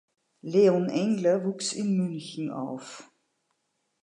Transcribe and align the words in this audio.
Leon 0.41 0.89
Engler 0.89 1.45
wuchs 1.45 1.73
in 1.73 1.95
München 1.95 2.49
auf. 2.49 3.11